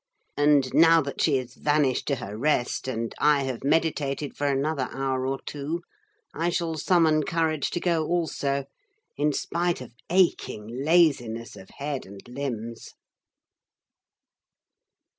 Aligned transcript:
And 0.35 0.73
now 0.73 0.99
that 1.01 1.21
she 1.21 1.37
is 1.37 1.53
vanished 1.53 2.07
to 2.07 2.15
her 2.15 2.35
rest, 2.35 2.87
and 2.87 3.13
I 3.19 3.43
have 3.43 3.63
meditated 3.63 4.35
for 4.35 4.47
another 4.47 4.89
hour 4.91 5.27
or 5.27 5.39
two, 5.45 5.83
I 6.33 6.49
shall 6.49 6.73
summon 6.73 7.21
courage 7.21 7.69
to 7.69 7.79
go 7.79 8.07
also, 8.07 8.65
in 9.15 9.31
spite 9.31 9.79
of 9.79 9.93
aching 10.09 10.67
laziness 10.83 11.55
of 11.55 11.69
head 11.77 12.07
and 12.07 12.19
limbs. 12.27 12.95